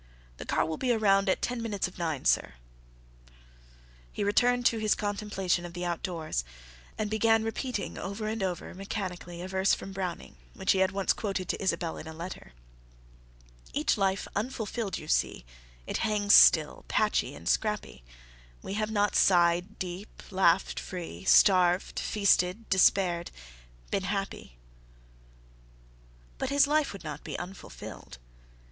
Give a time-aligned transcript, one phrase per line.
[0.37, 2.55] "The car will be around at ten minutes of nine, sir."
[4.11, 6.43] He returned to his contemplation of the outdoors,
[6.97, 11.13] and began repeating over and over, mechanically, a verse from Browning, which he had once
[11.13, 12.53] quoted to Isabelle in a letter:
[13.73, 15.45] "Each life unfulfilled, you see,
[15.85, 18.03] It hangs still, patchy and scrappy;
[18.63, 24.57] We have not sighed deep, laughed free, Starved, feasted, despaired—been happy."
[26.39, 28.17] But his life would not be unfulfilled.